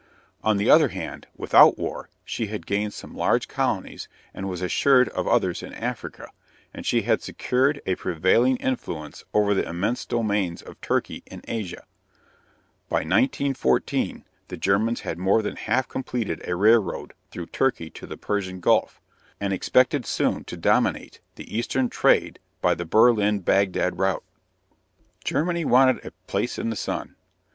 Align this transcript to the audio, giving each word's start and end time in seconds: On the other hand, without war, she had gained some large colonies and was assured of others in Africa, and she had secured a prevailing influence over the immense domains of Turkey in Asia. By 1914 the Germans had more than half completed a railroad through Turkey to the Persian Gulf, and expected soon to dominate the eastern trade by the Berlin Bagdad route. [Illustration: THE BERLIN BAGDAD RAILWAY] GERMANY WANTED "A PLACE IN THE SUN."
On 0.43 0.57
the 0.57 0.67
other 0.67 0.87
hand, 0.87 1.27
without 1.37 1.77
war, 1.77 2.09
she 2.25 2.47
had 2.47 2.65
gained 2.65 2.91
some 2.91 3.15
large 3.15 3.47
colonies 3.47 4.07
and 4.33 4.49
was 4.49 4.63
assured 4.63 5.09
of 5.09 5.27
others 5.27 5.61
in 5.61 5.75
Africa, 5.75 6.31
and 6.73 6.87
she 6.87 7.03
had 7.03 7.21
secured 7.21 7.83
a 7.85 7.93
prevailing 7.93 8.55
influence 8.57 9.23
over 9.31 9.53
the 9.53 9.63
immense 9.69 10.03
domains 10.07 10.63
of 10.63 10.81
Turkey 10.81 11.21
in 11.27 11.43
Asia. 11.47 11.85
By 12.89 13.01
1914 13.03 14.25
the 14.47 14.57
Germans 14.57 15.01
had 15.01 15.19
more 15.19 15.43
than 15.43 15.55
half 15.55 15.87
completed 15.87 16.41
a 16.49 16.55
railroad 16.55 17.13
through 17.29 17.45
Turkey 17.53 17.91
to 17.91 18.07
the 18.07 18.17
Persian 18.17 18.59
Gulf, 18.59 18.99
and 19.39 19.53
expected 19.53 20.07
soon 20.07 20.43
to 20.45 20.57
dominate 20.57 21.19
the 21.35 21.55
eastern 21.55 21.89
trade 21.89 22.39
by 22.59 22.73
the 22.73 22.85
Berlin 22.85 23.41
Bagdad 23.41 23.99
route. 23.99 24.23
[Illustration: 24.23 24.47
THE 24.49 24.73
BERLIN 24.73 25.13
BAGDAD 25.13 25.13
RAILWAY] 25.13 25.23
GERMANY 25.25 25.65
WANTED 25.65 26.05
"A 26.07 26.11
PLACE 26.27 26.57
IN 26.57 26.71
THE 26.71 26.75
SUN." 26.75 27.15